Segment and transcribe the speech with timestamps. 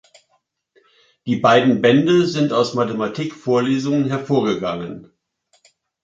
[1.27, 5.13] Die beiden Bände sind aus Mathematik-Vorlesungen hervorgegangen.